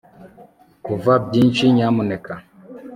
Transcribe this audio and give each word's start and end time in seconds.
kuvuga, 0.85 1.13
byinshi, 1.27 1.63
nyamuneka 1.75 2.33